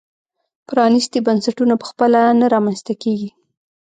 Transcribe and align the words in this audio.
پرانیستي 0.67 1.19
بنسټونه 1.27 1.73
په 1.77 1.85
خپله 1.91 2.21
نه 2.39 2.45
رامنځته 2.53 2.93
کېږي. 3.03 3.29